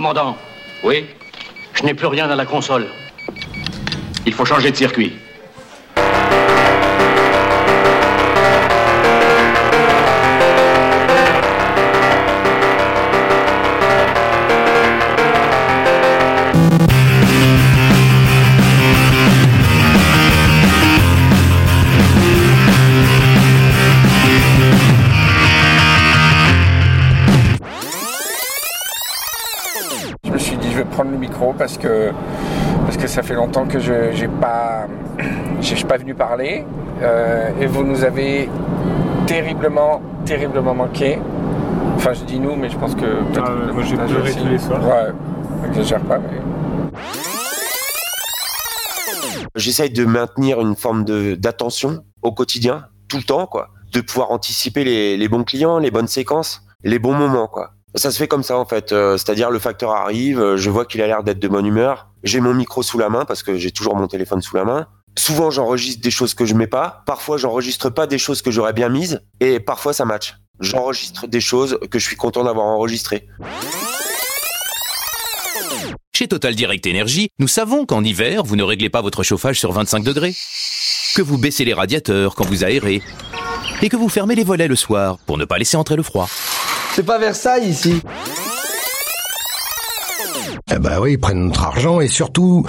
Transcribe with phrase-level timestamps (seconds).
[0.00, 0.34] Commandant.
[0.82, 1.04] Oui
[1.74, 2.86] Je n'ai plus rien dans la console.
[4.24, 5.12] Il faut changer de circuit.
[31.00, 32.12] Prendre le micro parce que,
[32.84, 34.86] parce que ça fait longtemps que je n'ai pas,
[35.88, 36.66] pas venu parler.
[37.00, 38.50] euh, et vous nous avez
[39.26, 41.18] terriblement, terriblement manqué.
[41.96, 43.00] Enfin, je dis nous, mais je pense que.
[43.00, 44.86] peut-être Ah moi, j'ai pleuré tous les soirs.
[44.86, 45.12] Ouais,
[45.64, 46.38] j'exagère pas, mais.
[49.54, 53.68] J'essaye de maintenir une forme de d'attention au quotidien, tout le temps, quoi.
[53.94, 57.70] De pouvoir anticiper les, les bons clients, les bonnes séquences, les bons moments, quoi.
[57.96, 58.92] Ça se fait comme ça, en fait.
[58.92, 62.08] Euh, C'est-à-dire, le facteur arrive, euh, je vois qu'il a l'air d'être de bonne humeur.
[62.22, 64.86] J'ai mon micro sous la main parce que j'ai toujours mon téléphone sous la main.
[65.18, 67.02] Souvent, j'enregistre des choses que je mets pas.
[67.06, 69.20] Parfois, j'enregistre pas des choses que j'aurais bien mises.
[69.40, 70.36] Et parfois, ça match.
[70.60, 73.26] J'enregistre des choses que je suis content d'avoir enregistrées.
[76.14, 79.72] Chez Total Direct Énergie, nous savons qu'en hiver, vous ne réglez pas votre chauffage sur
[79.72, 80.34] 25 degrés,
[81.16, 83.02] que vous baissez les radiateurs quand vous aérez,
[83.80, 86.28] et que vous fermez les volets le soir pour ne pas laisser entrer le froid.
[86.94, 88.02] C'est pas Versailles ici.
[90.72, 92.64] Eh ben oui, ils prennent notre argent et surtout,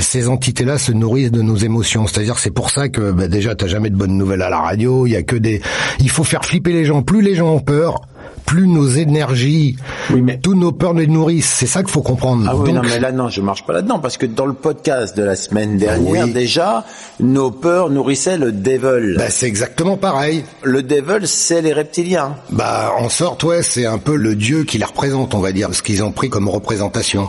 [0.00, 2.06] ces entités-là se nourrissent de nos émotions.
[2.06, 5.06] C'est-à-dire, c'est pour ça que bah, déjà, t'as jamais de bonnes nouvelles à la radio.
[5.06, 5.60] Il y a que des.
[6.00, 7.02] Il faut faire flipper les gens.
[7.02, 8.00] Plus les gens ont peur,
[8.46, 9.76] plus nos énergies,
[10.10, 11.52] Oui, mais- tous nos peurs les nourrissent.
[11.56, 12.44] C'est ça qu'il faut comprendre.
[12.48, 14.52] Ah oui, Donc, non, mais là, non, je marche pas là-dedans, parce que dans le
[14.52, 16.32] podcast de la semaine dernière, Oui.
[16.32, 16.84] déjà,
[17.20, 19.14] nos peurs nourrissaient le devil.
[19.16, 20.44] bah, c'est exactement pareil.
[20.62, 22.36] Le devil, c'est les reptiliens.
[22.50, 25.74] Bah, en sorte, ouais, c'est un peu le dieu qui les représente, on va dire,
[25.74, 27.28] ce qu'ils ont pris comme représentation.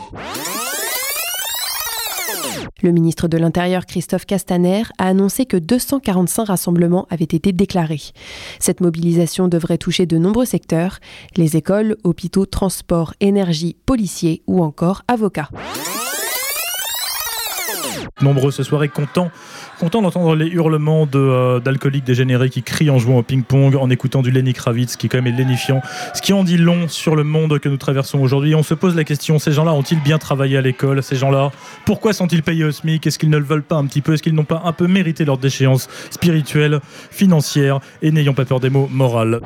[2.86, 8.12] Le ministre de l'Intérieur Christophe Castaner a annoncé que 245 rassemblements avaient été déclarés.
[8.60, 11.00] Cette mobilisation devrait toucher de nombreux secteurs,
[11.36, 15.50] les écoles, hôpitaux, transports, énergie, policiers ou encore avocats.
[18.22, 19.30] Nombreux ce soir et contents,
[19.80, 24.22] contents d'entendre les hurlements euh, d'alcooliques dégénérés qui crient en jouant au ping-pong, en écoutant
[24.22, 25.82] du Lenny Kravitz, qui quand même est lénifiant.
[26.14, 28.56] Ce qui en dit long sur le monde que nous traversons aujourd'hui.
[28.56, 31.52] On se pose la question, ces gens-là ont-ils bien travaillé à l'école Ces gens-là,
[31.86, 33.06] pourquoi sont-ils payés au SMIC?
[33.06, 34.14] Est-ce qu'ils ne le veulent pas un petit peu?
[34.14, 36.80] Est-ce qu'ils n'ont pas un peu mérité leur déchéance spirituelle,
[37.12, 39.42] financière et n'ayons pas peur des mots, morale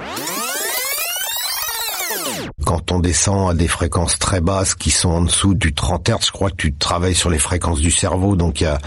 [2.70, 6.28] Quand on descend à des fréquences très basses qui sont en dessous du 30 Hz,
[6.28, 8.36] je crois que tu travailles sur les fréquences du cerveau.
[8.36, 8.78] Donc, y a,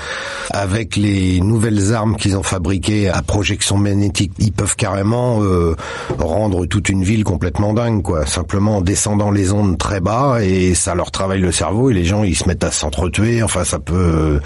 [0.50, 5.74] avec les nouvelles armes qu'ils ont fabriquées à projection magnétique, ils peuvent carrément euh,
[6.16, 8.24] rendre toute une ville complètement dingue, quoi.
[8.24, 12.04] Simplement en descendant les ondes très bas et ça leur travaille le cerveau et les
[12.04, 13.42] gens ils se mettent à s'entretuer.
[13.42, 14.40] Enfin, ça peut euh,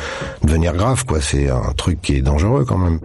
[0.44, 1.20] devenir grave, quoi.
[1.20, 3.00] C'est un truc qui est dangereux quand même.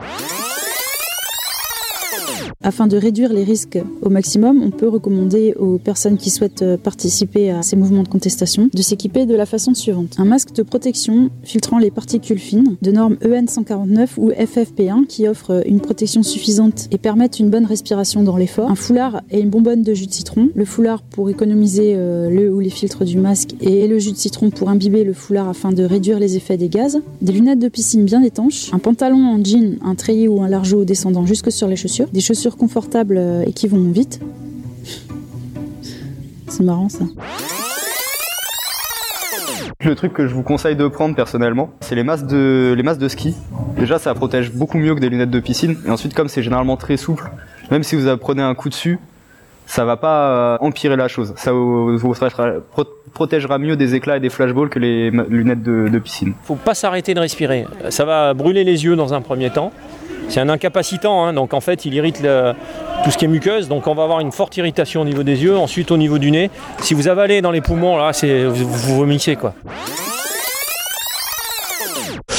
[2.63, 6.77] Afin de réduire les risques au maximum, on peut recommander aux personnes qui souhaitent euh,
[6.77, 10.16] participer à ces mouvements de contestation de s'équiper de la façon suivante.
[10.19, 15.07] Un masque de protection filtrant les particules fines de norme E EN 149 ou FFP1
[15.07, 18.69] qui offre une protection suffisante et permettent une bonne respiration dans l'effort.
[18.69, 20.49] Un foulard et une bonbonne de jus de citron.
[20.53, 24.17] Le foulard pour économiser euh, le ou les filtres du masque et le jus de
[24.17, 27.01] citron pour imbiber le foulard afin de réduire les effets des gaz.
[27.22, 28.72] Des lunettes de piscine bien étanches.
[28.72, 32.07] Un pantalon en jean, un treillis ou un largeau descendant jusque sur les chaussures.
[32.13, 34.19] Des chaussures confortables euh, et qui vont vite.
[36.47, 37.06] C'est marrant ça.
[39.84, 43.00] Le truc que je vous conseille de prendre personnellement, c'est les masques de les masques
[43.00, 43.35] de ski.
[43.78, 45.75] Déjà, ça protège beaucoup mieux que des lunettes de piscine.
[45.88, 47.31] Et ensuite, comme c'est généralement très souple,
[47.72, 49.00] même si vous prenez un coup dessus,
[49.66, 51.34] ça va pas euh, empirer la chose.
[51.38, 55.63] Ça vous, vous protégera, pro- protégera mieux des éclats et des flashballs que les lunettes
[55.63, 56.34] de, de piscine.
[56.44, 57.66] faut pas s'arrêter de respirer.
[57.90, 59.72] Ça va brûler les yeux dans un premier temps.
[60.31, 62.53] C'est un incapacitant, hein, donc en fait il irrite le-
[63.03, 65.43] tout ce qui est muqueuse, donc on va avoir une forte irritation au niveau des
[65.43, 66.49] yeux, ensuite au niveau du nez.
[66.81, 69.53] Si vous avalez dans les poumons, là c'est vous, vous vomissez quoi.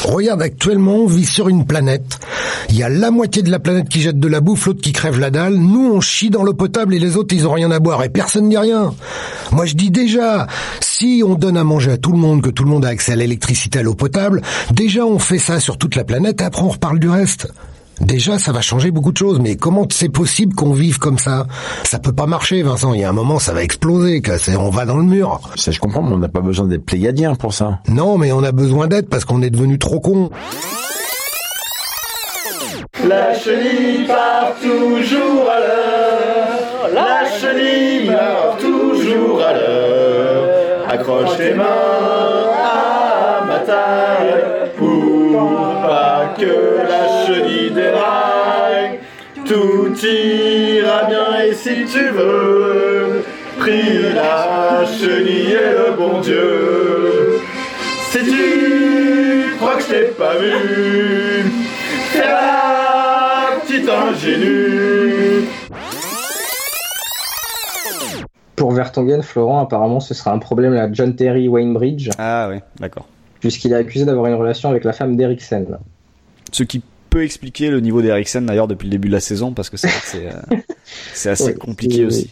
[0.04, 2.18] Regarde, actuellement, on vit sur une planète.
[2.70, 4.92] Il y a la moitié de la planète qui jette de la bouffe, l'autre qui
[4.92, 5.54] crève la dalle.
[5.54, 8.08] Nous, on chie dans l'eau potable et les autres, ils ont rien à boire et
[8.08, 8.94] personne dit rien.
[9.52, 10.46] Moi, je dis déjà,
[10.80, 13.12] si on donne à manger à tout le monde, que tout le monde a accès
[13.12, 16.62] à l'électricité, à l'eau potable, déjà on fait ça sur toute la planète et après
[16.62, 17.48] on reparle du reste.
[18.02, 21.46] Déjà, ça va changer beaucoup de choses, mais comment c'est possible qu'on vive comme ça?
[21.84, 22.93] Ça peut pas marcher, Vincent.
[22.93, 24.20] Il y a un moment, ça va exploser.
[24.58, 25.40] On va dans le mur.
[25.54, 27.78] Ça, je comprends, mais on n'a pas besoin d'être pléiadien pour ça.
[27.88, 30.31] Non, mais on a besoin d'aide parce qu'on est devenu trop con.
[33.08, 36.90] La chenille part toujours à l'heure.
[36.94, 40.88] La chenille part toujours à l'heure.
[40.88, 44.34] Accroche tes mains à ma taille
[44.76, 45.32] pour
[45.82, 47.01] pas que la
[49.44, 53.25] Tout ira bien et si tu veux,
[53.58, 57.38] prie la chenille et le bon Dieu.
[58.10, 61.50] Si tu crois que je t'ai pas vu,
[62.12, 65.48] fais la petite ingénue.
[68.56, 72.10] Pour Vertonghen, Florent, apparemment, ce sera un problème à John Terry Wainbridge.
[72.16, 73.06] Ah ouais, d'accord.
[73.40, 75.78] Puisqu'il est accusé d'avoir une relation avec la femme d'Eriksen.
[76.52, 79.68] Ce qui peut expliquer le niveau d'Eriksen d'ailleurs depuis le début de la saison parce
[79.68, 80.56] que c'est euh,
[81.30, 82.30] assez Ouais, compliqué aussi.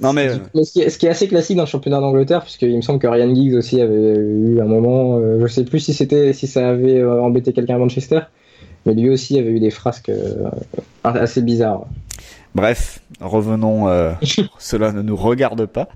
[0.00, 2.00] Non mais euh, Mais ce, qui est, ce qui est assez classique dans le championnat
[2.00, 5.64] d'Angleterre, puisqu'il me semble que Ryan Giggs aussi avait eu un moment, euh, je sais
[5.64, 8.20] plus si c'était si ça avait euh, embêté quelqu'un à Manchester,
[8.86, 10.12] mais lui aussi avait eu des frasques
[11.02, 11.86] assez bizarres.
[12.54, 13.88] bref, revenons.
[14.58, 15.88] cela ne nous regarde pas.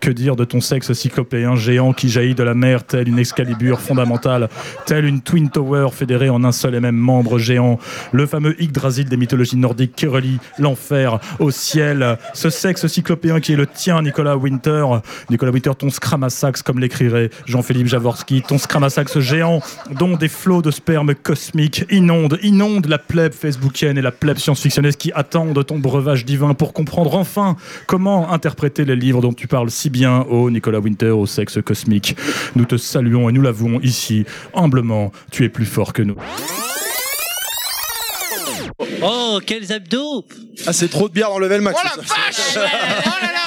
[0.00, 3.80] Que dire de ton sexe cyclopéen géant qui jaillit de la mer tel une excalibur
[3.80, 4.48] fondamentale,
[4.86, 7.78] tel une Twin Tower fédérée en un seul et même membre géant,
[8.10, 13.52] le fameux Yggdrasil des mythologies nordiques qui relie l'enfer au ciel, ce sexe cyclopéen qui
[13.52, 14.86] est le tien, Nicolas Winter,
[15.28, 19.60] Nicolas Winter, ton scramasax, comme l'écrirait Jean-Philippe Javorski, ton scramasax géant,
[19.90, 24.96] dont des flots de sperme cosmiques inondent, inondent la plèbe facebookienne et la plèbe science-fictionnaise
[24.96, 27.56] qui attendent ton breuvage divin pour comprendre enfin
[27.86, 32.16] comment interpréter les livres dont tu parles si bien, ô Nicolas Winter, au sexe cosmique.
[32.54, 36.16] Nous te saluons et nous l'avouons ici, humblement, tu es plus fort que nous.
[39.02, 40.24] Oh, quels abdos!
[40.66, 41.78] Ah, c'est trop de bière dans le level max.
[41.82, 42.56] Oh la vache!
[42.56, 43.40] Oh là là.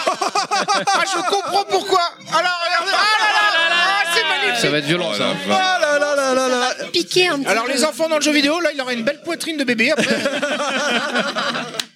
[0.88, 2.01] Ah, je comprends pourquoi.
[2.31, 2.92] Alors, regardez.
[2.94, 3.45] Ah là là.
[3.54, 3.75] Là là.
[3.75, 4.62] Ah, c'est magnifique.
[4.62, 5.34] Ça va être violent ça.
[5.45, 6.69] Oh là là là là là.
[6.92, 9.22] Piqué un petit Alors, les enfants dans le jeu vidéo, là, il aurait une belle
[9.24, 10.16] poitrine de bébé après.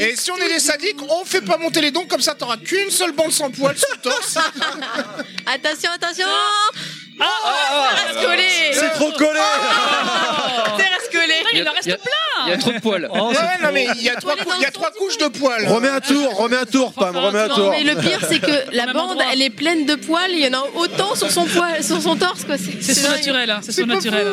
[0.00, 2.56] Et si on est des sadiques, on fait pas monter les dons, comme ça t'auras
[2.56, 4.36] qu'une seule bande sans poils sous le torse.
[5.46, 6.26] Attention, attention
[7.20, 7.26] Ah,
[7.96, 12.52] Ça reste collé C'est trop collé Ça reste collé Il en reste plein Il y
[12.52, 13.04] a trop de poils.
[13.12, 15.66] ouais, non, mais il y a trois, cou- il y a trois couches de poils.
[15.68, 17.70] Remets un tour, remets un tour, Pam, remets un Non, tour.
[17.70, 20.30] mais le pire, c'est que la bande, elle est pleine de poils.
[20.32, 22.56] Il y en a autant sur son poil, sur son torse, quoi.
[22.58, 23.16] C'est son dingue.
[23.18, 24.26] naturel, hein, c'est son naturel.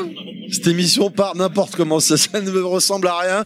[0.51, 3.45] Cette émission part n'importe comment, ça, ça ne me ressemble à rien.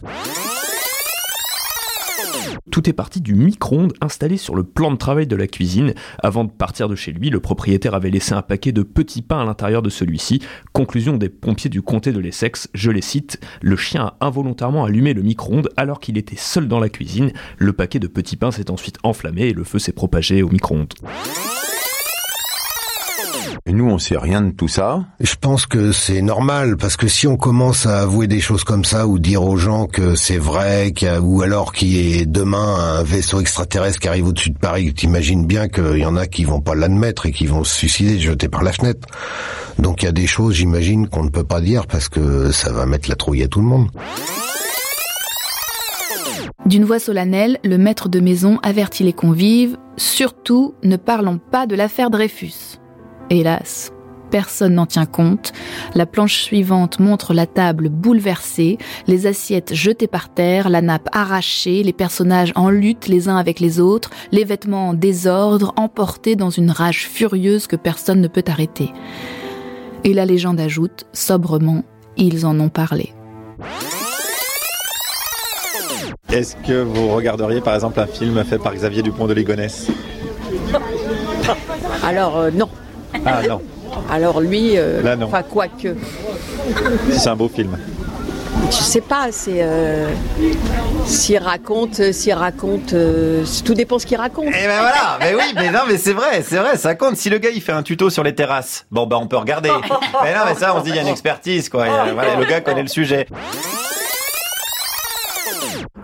[2.76, 5.94] Tout est parti du micro-ondes installé sur le plan de travail de la cuisine.
[6.22, 9.40] Avant de partir de chez lui, le propriétaire avait laissé un paquet de petits pains
[9.40, 10.42] à l'intérieur de celui-ci.
[10.74, 15.14] Conclusion des pompiers du comté de l'Essex, je les cite, le chien a involontairement allumé
[15.14, 17.32] le micro-ondes alors qu'il était seul dans la cuisine.
[17.60, 20.96] Le paquet de petits pains s'est ensuite enflammé et le feu s'est propagé au micro-ondes.
[23.68, 25.06] Et nous, on sait rien de tout ça.
[25.20, 28.86] Je pense que c'est normal parce que si on commence à avouer des choses comme
[28.86, 32.76] ça ou dire aux gens que c'est vrai, a- ou alors qu'il y ait demain
[33.00, 36.44] un vaisseau extraterrestre qui arrive au-dessus de Paris, t'imagines bien qu'il y en a qui
[36.44, 39.08] vont pas l'admettre et qui vont se suicider, se jeter par la fenêtre.
[39.80, 42.72] Donc il y a des choses, j'imagine, qu'on ne peut pas dire parce que ça
[42.72, 43.90] va mettre la trouille à tout le monde.
[46.68, 51.74] D'une voix solennelle, le maître de maison avertit les convives Surtout, ne parlons pas de
[51.76, 52.78] l'affaire Dreyfus.
[53.30, 53.92] Hélas,
[54.30, 55.52] personne n'en tient compte.
[55.96, 58.78] La planche suivante montre la table bouleversée,
[59.08, 63.60] les assiettes jetées par terre, la nappe arrachée, les personnages en lutte les uns avec
[63.60, 68.44] les autres, les vêtements en désordre, emportés dans une rage furieuse que personne ne peut
[68.48, 68.92] arrêter.
[70.04, 71.84] Et la légende ajoute, sobrement,
[72.16, 73.14] ils en ont parlé.
[76.30, 79.88] Est-ce que vous regarderiez par exemple un film fait par Xavier Dupont de Ligonnès?
[82.04, 82.70] Alors euh, non.
[83.26, 83.62] Ah non,
[84.12, 85.28] Alors lui, euh, Là, non.
[85.28, 85.96] enfin quoique,
[87.12, 87.78] c'est un beau film.
[88.70, 90.10] je sais pas, c'est euh,
[91.06, 94.46] s'il raconte, s'il raconte, euh, tout dépend ce qu'il raconte.
[94.50, 97.16] Eh ben voilà, mais oui, mais non, mais c'est vrai, c'est vrai, ça compte.
[97.18, 99.70] Si le gars il fait un tuto sur les terrasses, bon bah on peut regarder.
[100.24, 101.86] mais non, mais ça, on se dit il y a une expertise quoi.
[101.86, 103.28] A- voilà, le gars connaît le sujet.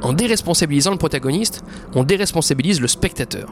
[0.04, 1.62] En déresponsabilisant le protagoniste,
[1.94, 3.48] on déresponsabilise le spectateur.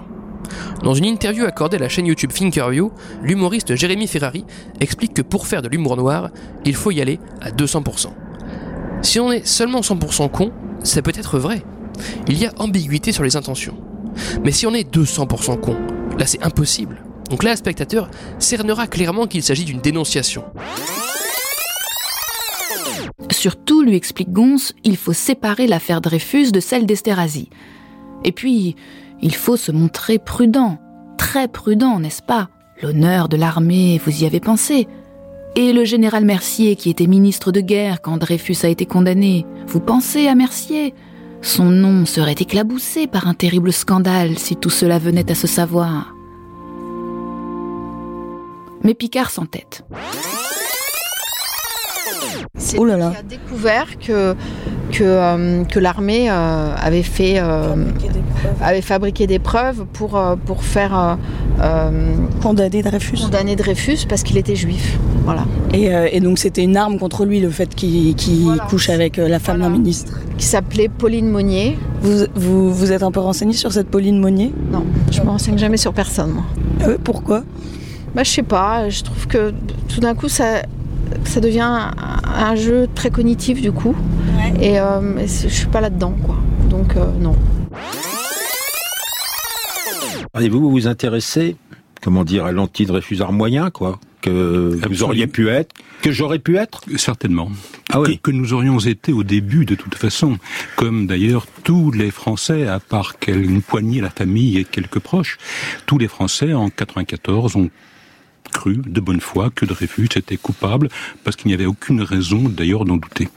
[0.84, 2.92] Dans une interview accordée à la chaîne YouTube Thinkerview,
[3.22, 4.46] l'humoriste Jérémy Ferrari
[4.80, 6.30] explique que pour faire de l'humour noir,
[6.66, 8.08] il faut y aller à 200%.
[9.02, 10.52] Si on est seulement 100% con,
[10.84, 11.64] ça peut être vrai.
[12.28, 13.78] Il y a ambiguïté sur les intentions.
[14.44, 15.76] Mais si on est 200% con,
[16.18, 17.04] là c'est impossible.
[17.30, 20.44] Donc là, le spectateur cernera clairement qu'il s'agit d'une dénonciation.
[23.32, 27.50] Surtout, lui explique Gons, il faut séparer l'affaire Dreyfus de celle d'Esterhazy.
[28.24, 28.76] Et puis,
[29.22, 30.78] il faut se montrer prudent,
[31.18, 32.50] très prudent, n'est-ce pas?
[32.82, 34.88] L'honneur de l'armée, vous y avez pensé?
[35.56, 39.80] Et le général Mercier, qui était ministre de guerre quand Dreyfus a été condamné, vous
[39.80, 40.94] pensez à Mercier?
[41.42, 46.14] Son nom serait éclaboussé par un terrible scandale si tout cela venait à se savoir.
[48.84, 49.84] Mais Picard s'entête.
[52.58, 54.36] C'est qui a découvert que,
[54.92, 57.76] que, euh, que l'armée euh, avait fait euh,
[58.62, 61.18] avait fabriqué des preuves pour, euh, pour faire
[62.42, 63.18] condamner Dreyfus.
[63.18, 64.98] Condamner Dreyfus parce qu'il était juif.
[65.26, 65.46] Voilà.
[65.74, 68.16] Et, euh, et donc c'était une arme contre lui le fait qu'il
[68.70, 70.14] couche avec euh, la femme d'un ministre.
[70.38, 71.78] Qui s'appelait Pauline Monnier.
[72.02, 74.54] Vous, vous, vous êtes un peu renseigné sur cette Pauline Monnier?
[74.72, 76.44] Non, je me renseigne jamais sur personne moi.
[76.88, 77.44] Euh, pourquoi?
[78.16, 79.54] Bah je sais pas, je trouve que
[79.88, 80.64] tout d'un coup ça
[81.26, 81.92] ça devient un,
[82.24, 83.96] un jeu très cognitif du coup.
[84.60, 86.36] Et euh, je suis pas là-dedans quoi.
[86.70, 87.36] Donc euh, non.
[90.40, 91.56] Et vous, vous vous intéressez,
[92.02, 96.82] comment dire, à l'anti-Dreyfus moyen, quoi que vous auriez pu être, que j'aurais pu être?
[96.98, 97.50] Certainement.
[97.90, 98.18] Ah oui.
[98.18, 100.38] que, que nous aurions été au début de toute façon,
[100.76, 105.38] comme d'ailleurs tous les Français, à part une poignée, la famille et quelques proches,
[105.86, 107.70] tous les Français en 94 ont
[108.52, 110.90] cru de bonne foi que Dreyfus était coupable
[111.24, 113.30] parce qu'il n'y avait aucune raison d'ailleurs d'en douter.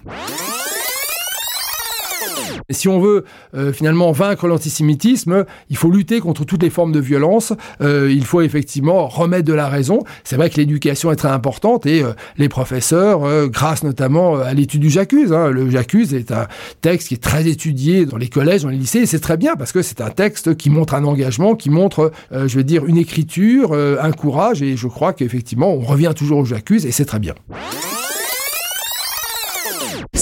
[2.71, 7.01] Si on veut euh, finalement vaincre l'antisémitisme, il faut lutter contre toutes les formes de
[7.01, 7.53] violence.
[7.81, 10.01] Euh, il faut effectivement remettre de la raison.
[10.25, 14.45] C'est vrai que l'éducation est très importante et euh, les professeurs, euh, grâce notamment euh,
[14.45, 16.47] à l'étude du J'accuse, hein, le J'accuse est un
[16.81, 19.57] texte qui est très étudié dans les collèges, dans les lycées, et c'est très bien
[19.57, 22.85] parce que c'est un texte qui montre un engagement, qui montre, euh, je veux dire,
[22.87, 27.05] une écriture, un courage, et je crois qu'effectivement, on revient toujours au J'accuse, et c'est
[27.05, 27.35] très bien.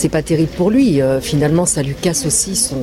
[0.00, 1.02] C'est pas terrible pour lui.
[1.02, 2.78] euh, finalement, ça lui casse aussi son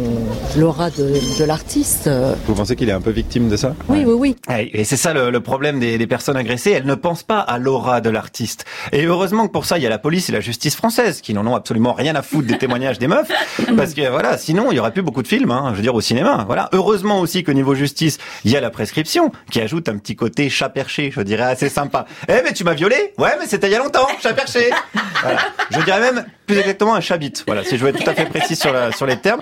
[0.56, 2.08] l'aura de, de l'artiste.
[2.46, 4.36] Vous pensez qu'il est un peu victime de ça Oui, oui, oui.
[4.72, 7.58] Et c'est ça le, le problème des, des personnes agressées, elles ne pensent pas à
[7.58, 8.66] l'aura de l'artiste.
[8.92, 11.34] Et heureusement que pour ça, il y a la police et la justice française qui
[11.34, 13.32] n'en ont absolument rien à foutre des témoignages des meufs,
[13.78, 15.96] parce que voilà, sinon il y aurait plus beaucoup de films, hein, je veux dire
[15.96, 16.44] au cinéma.
[16.46, 16.70] Voilà.
[16.72, 20.50] Heureusement aussi qu'au niveau justice, il y a la prescription qui ajoute un petit côté
[20.52, 22.06] chat perché, je dirais assez sympa.
[22.30, 23.14] Eh mais tu m'as violé?
[23.18, 24.70] Ouais, mais c'était il y a longtemps, chat perché.
[25.24, 25.40] Voilà.
[25.72, 27.34] Je dirais même plus exactement un chabit.
[27.46, 29.42] Voilà, si je veux être tout à fait précis sur, la, sur les termes.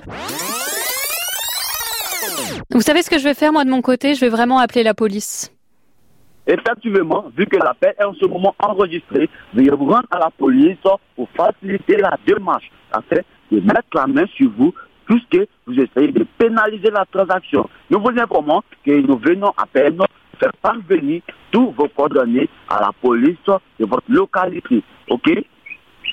[2.72, 4.16] Vous savez ce que je vais faire moi de mon côté?
[4.16, 5.52] Je vais vraiment appeler la police.
[6.48, 10.78] Effectivement, vu que l'appel est en ce moment enregistré, veuillez vous rendre à la police
[11.16, 13.22] pour faciliter la démarche afin
[13.52, 14.74] de mettre la main sur vous
[15.06, 17.70] puisque vous essayez de pénaliser la transaction.
[17.90, 19.98] Nous vous informons que nous venons à peine
[20.40, 21.22] faire parvenir
[21.52, 23.38] tous vos coordonnées à la police
[23.80, 24.84] de votre localité.
[25.10, 25.30] OK?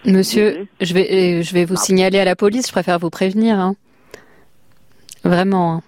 [0.05, 3.59] Monsieur, je vais, euh, je vais vous signaler à la police, je préfère vous prévenir.
[3.59, 3.77] hein.
[5.23, 5.75] Vraiment.
[5.75, 5.83] hein.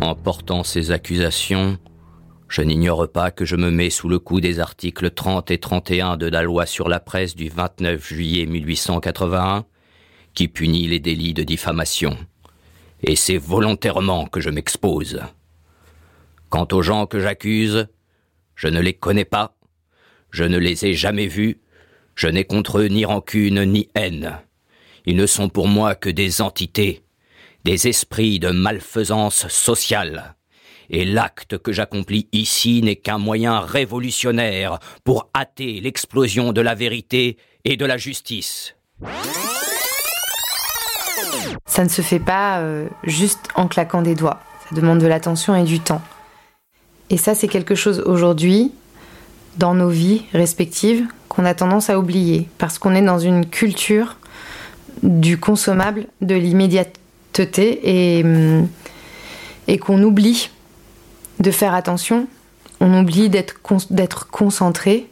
[0.00, 1.78] En portant ces accusations,
[2.48, 6.16] je n'ignore pas que je me mets sous le coup des articles 30 et 31
[6.16, 9.64] de la loi sur la presse du 29 juillet 1881,
[10.34, 12.16] qui punit les délits de diffamation.
[13.02, 15.20] Et c'est volontairement que je m'expose.
[16.50, 17.88] Quant aux gens que j'accuse,
[18.62, 19.56] je ne les connais pas,
[20.30, 21.58] je ne les ai jamais vus,
[22.14, 24.38] je n'ai contre eux ni rancune ni haine.
[25.04, 27.02] Ils ne sont pour moi que des entités,
[27.64, 30.36] des esprits de malfaisance sociale.
[30.90, 37.38] Et l'acte que j'accomplis ici n'est qu'un moyen révolutionnaire pour hâter l'explosion de la vérité
[37.64, 38.76] et de la justice.
[41.66, 44.38] Ça ne se fait pas euh, juste en claquant des doigts.
[44.68, 46.02] Ça demande de l'attention et du temps.
[47.12, 48.72] Et ça, c'est quelque chose aujourd'hui,
[49.58, 52.48] dans nos vies respectives, qu'on a tendance à oublier.
[52.58, 54.16] Parce qu'on est dans une culture
[55.02, 56.98] du consommable, de l'immédiateté,
[58.18, 58.66] et, hum,
[59.80, 60.50] qu'on oublie
[61.40, 62.26] de faire attention.
[62.80, 65.06] On oublie d'être con- d'être concentré.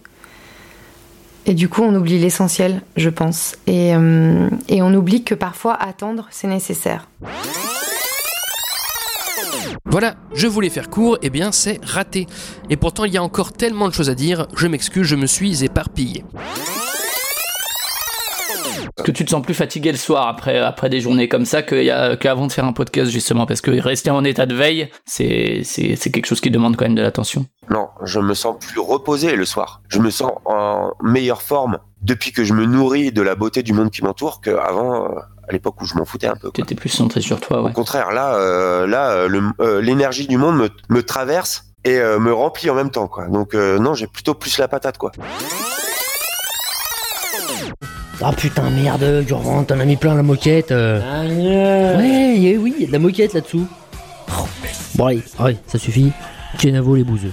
[1.46, 3.56] Et du coup, on oublie l'essentiel, je pense.
[3.66, 7.08] Et, euh, et on oublie que parfois, attendre, c'est nécessaire.
[9.86, 12.26] Voilà, je voulais faire court, et bien c'est raté.
[12.68, 15.26] Et pourtant il y a encore tellement de choses à dire, je m'excuse, je me
[15.26, 16.24] suis éparpillé.
[18.98, 21.62] Est-ce que tu te sens plus fatigué le soir après, après des journées comme ça
[21.62, 25.96] qu'avant de faire un podcast justement Parce que rester en état de veille, c'est c'est-
[25.96, 27.46] c'est quelque chose qui demande quand même de l'attention.
[27.70, 29.80] Non, je me sens plus reposé le soir.
[29.88, 33.72] Je me sens en meilleure forme depuis que je me nourris de la beauté du
[33.72, 36.50] monde qui m'entoure qu'avant, euh, à l'époque où je m'en foutais un peu.
[36.52, 37.70] Tu étais plus centré sur toi, ouais.
[37.70, 42.18] Au contraire, là, euh, là, euh, euh, l'énergie du monde me, me traverse et euh,
[42.18, 43.26] me remplit en même temps, quoi.
[43.28, 45.12] Donc non, j'ai plutôt plus la patate, quoi.
[48.22, 50.72] Ah putain, merde, Durand, t'en as mis plein la moquette.
[50.72, 51.00] euh.
[51.96, 53.66] Ouais, eh oui, il y a de la moquette là-dessous.
[54.28, 54.44] Oh,
[54.96, 56.12] Bon, allez, allez, ça suffit.
[56.58, 57.32] Kenavo les bouseux.